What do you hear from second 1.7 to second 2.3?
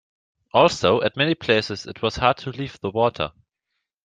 it was